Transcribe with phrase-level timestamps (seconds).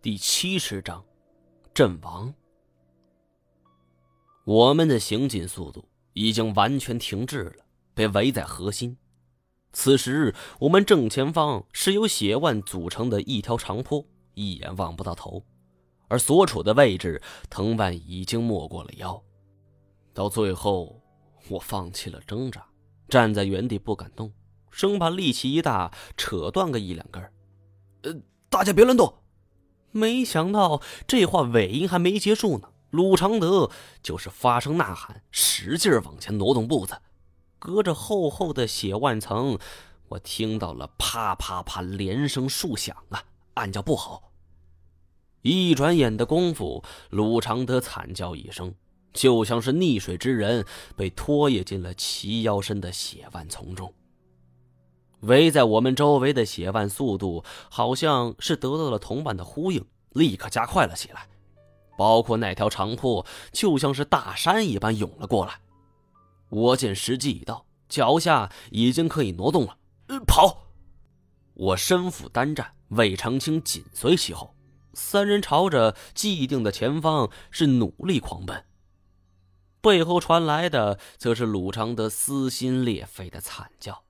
[0.00, 1.04] 第七十章，
[1.74, 2.32] 阵亡。
[4.44, 8.96] 我们的行进速度已经完全停滞了，被围在核心。
[9.72, 15.44] 此时，我们正前方是由血腕组成的一条长坡，一眼望不到头，
[16.06, 17.20] 而所处的位置，
[17.50, 19.20] 藤蔓已经没过了腰。
[20.14, 21.02] 到最后，
[21.48, 22.64] 我放弃了挣扎，
[23.08, 24.32] 站在原地不敢动，
[24.70, 27.20] 生怕力气一大扯断个一两根。
[28.02, 28.14] 呃，
[28.48, 29.12] 大家别乱动。
[29.90, 33.70] 没想到这话尾音还没结束呢，鲁常德
[34.02, 37.00] 就是发声呐喊，使劲往前挪动步子。
[37.58, 39.58] 隔着厚厚的血腕层，
[40.08, 43.24] 我听到了啪啪啪连声数响啊，
[43.54, 44.30] 暗叫不好。
[45.42, 48.74] 一转眼的功夫，鲁常德惨叫一声，
[49.12, 50.64] 就像是溺水之人
[50.96, 53.92] 被拖曳进了齐腰深的血腕丛中。
[55.20, 61.28] 围在我们周围的血腕速度好像是得到了同伴的呼应，立刻加快了起来。
[61.96, 65.60] 包括那条长坡，就像是大山一般涌了过来。
[66.48, 69.76] 我见时机已到，脚下已经可以挪动了。
[70.24, 70.68] 跑！
[71.54, 74.54] 我身负单战，魏长青紧随其后，
[74.94, 78.64] 三人朝着既定的前方是努力狂奔。
[79.80, 84.04] 背后传来的则是鲁常德撕心裂肺的惨叫。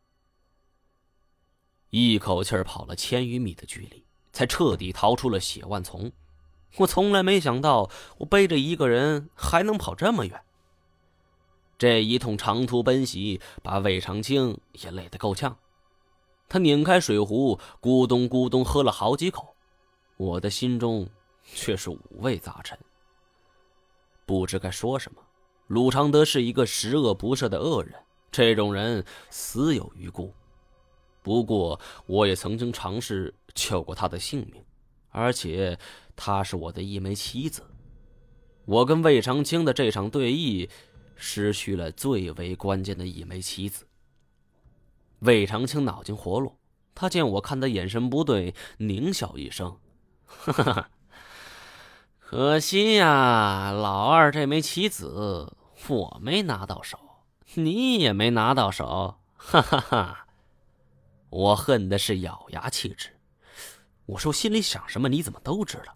[1.91, 6.13] 一口气跑了千余米的距离，才彻底逃出了血万丛。
[6.77, 10.43] 我从来没想到，我背着一个人还能跑这么远。
[11.79, 15.57] 这一通长途奔袭，把魏长青也累得够呛。
[16.49, 19.55] 他拧开水壶，咕咚咕咚喝了好几口。
[20.17, 21.09] 我的心中
[21.45, 22.77] 却是五味杂陈，
[24.27, 25.23] 不知该说什么。
[25.69, 27.95] 鲁常德是一个十恶不赦的恶人，
[28.33, 30.35] 这种人死有余辜。
[31.29, 34.65] 不过，我也曾经尝试救过他的性命，
[35.11, 35.79] 而且
[36.17, 37.63] 他是我的一枚棋子。
[38.65, 40.71] 我跟魏长青的这场对弈，
[41.17, 43.87] 失去了最为关键的一枚棋子。
[45.19, 46.57] 魏长青脑筋活络，
[46.95, 49.77] 他见我看他眼神不对，狞笑一声
[50.25, 50.91] ：“哈哈，
[52.19, 55.53] 可惜呀，老二这枚棋子
[55.89, 56.99] 我没拿到手，
[57.55, 60.25] 你也没拿到手，哈哈哈。”
[61.31, 63.11] 我恨的是咬牙切齿。
[64.07, 65.95] 我说心里想什么，你怎么都知道？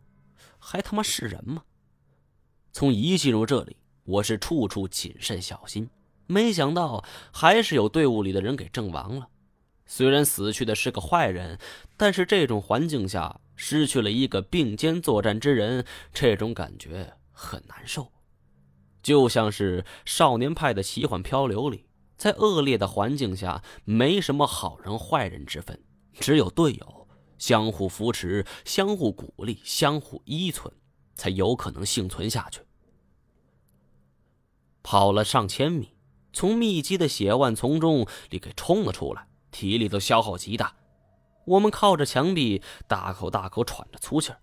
[0.58, 1.64] 还他妈是人吗？
[2.72, 5.88] 从一进入这里，我是处处谨慎小心，
[6.26, 9.28] 没想到还是有队伍里的人给阵亡了。
[9.86, 11.58] 虽然死去的是个坏人，
[11.96, 18.10] 但是这种环境下失去了一个并肩作战之人，这种感觉很难受，
[19.02, 21.86] 就像是少年派的奇幻漂流里。
[22.16, 25.82] 在恶劣的环境下，没什么好人坏人之分，
[26.14, 27.08] 只有队友
[27.38, 30.72] 相互扶持、相互鼓励、相互依存，
[31.14, 32.60] 才有可能幸存下去。
[34.82, 35.94] 跑了上千米，
[36.32, 40.74] 从密集的血腕丛中里给冲了出来，体力都消耗极大。
[41.44, 44.38] 我们靠着墙壁，大口大口喘着粗气儿，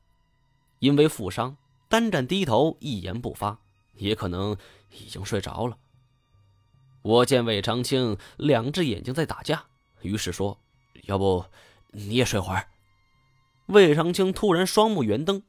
[0.79, 1.55] 因为负伤，
[1.87, 3.59] 单战低头一言不发，
[3.95, 4.57] 也可能
[4.91, 5.77] 已经睡着了。
[7.01, 9.65] 我见魏长青两只眼睛在打架，
[10.01, 10.59] 于是说
[11.07, 11.45] ：“要不
[11.91, 12.67] 你也睡会儿。”
[13.67, 15.43] 魏长青突然双目圆瞪：“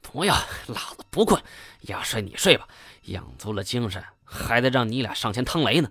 [0.00, 0.34] 不要，
[0.68, 1.42] 老子不困，
[1.82, 2.68] 要睡你睡吧，
[3.06, 5.90] 养足了精神，还得让你俩上前趟雷呢。”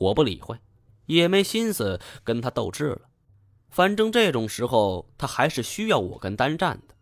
[0.00, 0.58] 我不理会，
[1.06, 3.02] 也没心思跟他斗智了。
[3.68, 6.94] 反正这种时候他还是需要我跟单战的，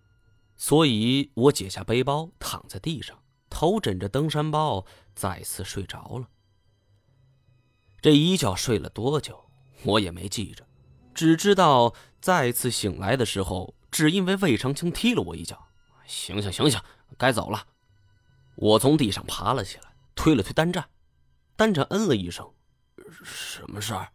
[0.56, 4.84] 所以我解下背包，躺在地上，头枕着登山包，
[5.14, 6.28] 再次睡着了。
[8.02, 9.50] 这一觉睡了多久，
[9.84, 10.64] 我也没记着，
[11.14, 15.68] 只知道再次醒来的时候，只因为魏长青踢了我一脚。
[16.06, 16.80] 醒醒醒醒，
[17.18, 17.66] 该走了。
[18.56, 20.88] 我从地上爬了起来，推了推单战，
[21.56, 22.50] 单战嗯了一声
[23.22, 24.08] ：“什么事儿？”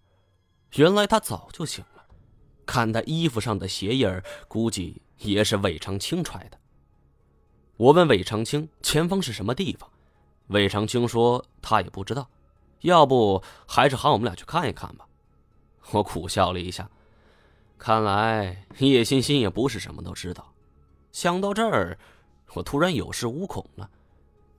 [0.75, 2.05] 原来他早就醒了，
[2.65, 6.59] 看他衣服上的鞋印儿，估计也是魏长青踹的。
[7.77, 9.89] 我问魏长青前方是什么地方，
[10.47, 12.29] 魏长青说他也不知道。
[12.81, 15.07] 要不还是喊我们俩去看一看吧。
[15.91, 16.89] 我苦笑了一下，
[17.77, 20.53] 看来叶欣欣也不是什么都知道。
[21.11, 21.97] 想到这儿，
[22.53, 23.89] 我突然有恃无恐了。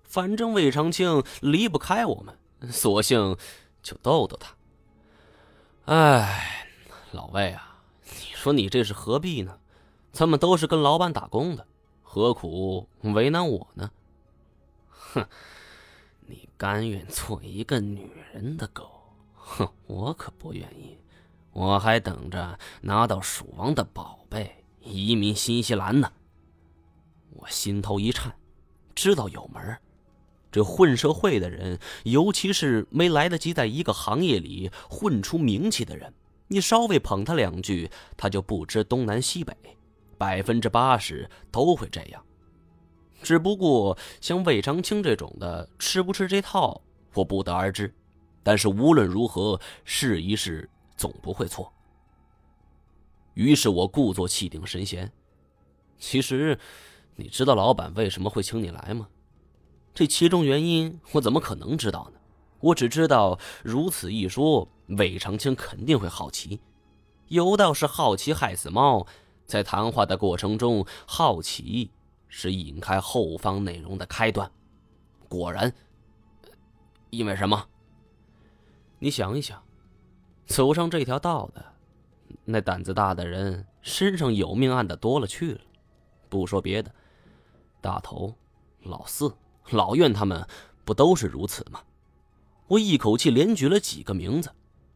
[0.05, 3.37] 反正魏长青离不开我们，索性
[3.83, 4.55] 就逗逗他。
[5.93, 6.69] 哎，
[7.11, 9.59] 老魏啊，你说你这是何必呢？
[10.13, 11.67] 咱们都是跟老板打工的，
[12.03, 13.91] 何苦为难我呢？
[14.91, 15.27] 哼。
[16.59, 18.91] 甘愿做一个女人的狗？
[19.35, 20.99] 哼，我可不愿意。
[21.53, 26.11] 我还等着拿到蜀王的宝贝，移民新西兰呢。
[27.31, 28.35] 我心头一颤，
[28.95, 29.79] 知道有门
[30.51, 36.13] 这混社会的人，尤其是没来得及在一个行业里混出名气的人，
[36.49, 39.55] 你稍微捧他两句，他就不知东南西北。
[40.17, 42.25] 百分之八十都会这样。
[43.27, 46.81] 只不过像魏长青这种的，吃不吃这套，
[47.13, 47.93] 我不得而知。
[48.45, 51.73] 但是无论如何，试一试总不会错。
[53.35, 55.11] 于是我故作气定神闲。
[55.99, 56.57] 其实，
[57.17, 59.09] 你知道老板为什么会请你来吗？
[59.93, 62.21] 这其中原因，我怎么可能知道呢？
[62.61, 66.61] 我只知道，如此一说，魏长青肯定会好奇。
[67.27, 69.05] 有道是好奇害死猫，
[69.47, 71.91] 在谈话的过程中，好奇
[72.29, 74.51] 是引开后方内容的开端。
[75.29, 75.73] 果然，
[77.11, 77.69] 因为什么？
[78.99, 79.63] 你想一想，
[80.47, 81.65] 走上这条道的。
[82.45, 85.61] 那胆子大的人身上有命案的多了去了，
[86.29, 86.93] 不说别的，
[87.81, 88.35] 大头、
[88.83, 89.33] 老四、
[89.71, 90.47] 老苑他们
[90.85, 91.81] 不都是如此吗？
[92.69, 94.51] 我一口气连举了几个名字，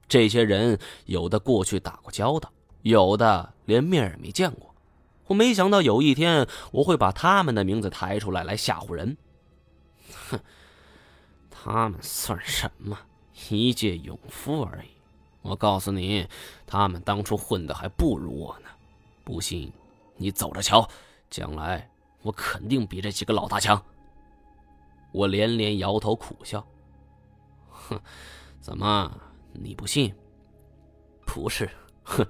[0.08, 4.69] 这些人有的过去打过交道，有的连面也没见过。
[5.30, 9.16] 我没想到有一天我会把他们的名字抬出来来吓唬人。
[10.28, 10.40] 哼，
[11.48, 12.98] 他们算什么？
[13.48, 14.88] 一介勇夫而已。
[15.42, 16.26] 我告诉你，
[16.66, 18.68] 他们当初混的还不如我呢。
[19.22, 19.72] 不信，
[20.16, 20.88] 你走着瞧。
[21.30, 21.88] 将来
[22.22, 23.80] 我肯定比这几个老大强。
[25.12, 26.66] 我连连摇头苦笑。
[27.68, 28.00] 哼，
[28.60, 29.16] 怎么
[29.52, 30.12] 你不信？
[31.24, 31.70] 不是，
[32.02, 32.26] 哼，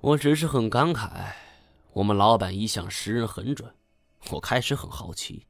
[0.00, 1.10] 我只是很感慨。
[1.96, 3.74] 我们老板一向识人很准。
[4.30, 5.46] 我开始很好奇，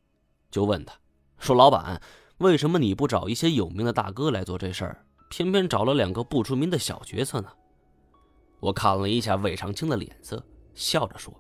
[0.49, 0.95] 就问他
[1.41, 2.01] 说：“老板，
[2.39, 7.53] 为什么你不找一些有名的大哥来做这事儿？”偏偏找了两个不出名的小角色呢。
[8.61, 10.41] 我看了一下魏长青的脸色，
[10.73, 11.35] 笑着说：“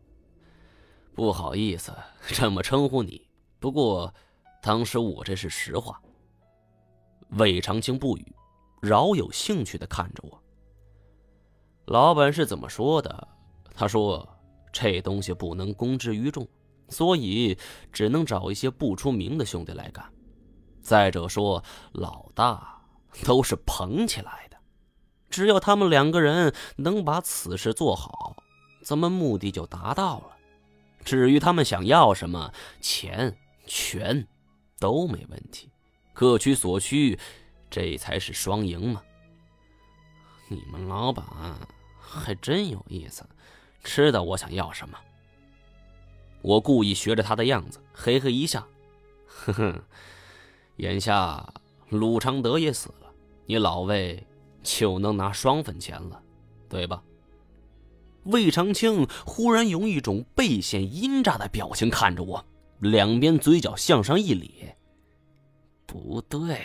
[1.14, 1.92] 不好意思，
[2.26, 3.28] 这么称呼你。
[3.60, 4.12] 不过，
[4.60, 6.02] 当时我这是实话。”
[7.38, 8.34] 魏长青不语，
[8.82, 10.42] 饶有兴趣的看着我。
[11.84, 13.28] 老板是怎么说的？
[13.72, 14.28] 他说
[14.78, 16.46] ：“这东西不能公之于众，
[16.88, 17.56] 所以
[17.92, 20.04] 只能找一些不出名的兄弟来干。
[20.82, 21.62] 再者说，
[21.92, 22.74] 老大。”
[23.24, 24.58] 都是捧起来的，
[25.30, 28.36] 只要他们两个人能把此事做好，
[28.82, 30.36] 咱们目的就达到了。
[31.02, 32.52] 至于他们想要什么
[32.82, 33.34] 钱、
[33.66, 34.28] 权，
[34.78, 35.70] 都没问题，
[36.12, 37.18] 各取所需，
[37.70, 39.02] 这才是双赢嘛。
[40.48, 41.24] 你们老板
[41.98, 43.26] 还真有意思，
[43.86, 44.98] 知道我想要什么。
[46.42, 48.66] 我故意学着他的样子，嘿嘿一笑，
[49.26, 49.84] 呵呵，
[50.76, 51.54] 眼下
[51.88, 53.12] 鲁昌德也死了。
[53.46, 54.26] 你老魏
[54.62, 56.20] 就能拿双份钱了，
[56.68, 57.00] 对吧？
[58.24, 62.44] 魏长青忽然用一种倍显阴诈的表情看着我，
[62.80, 64.76] 两边嘴角向上一咧。
[65.86, 66.60] 不对。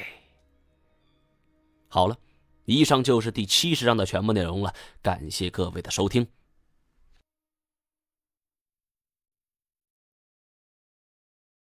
[1.87, 2.17] 好了，
[2.65, 4.73] 以上就是第七十章的全部内容了，
[5.03, 6.27] 感谢各位的收听。